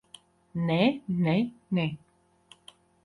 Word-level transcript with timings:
Nē, 0.69 0.77
nē, 1.25 1.35
nē! 1.79 1.85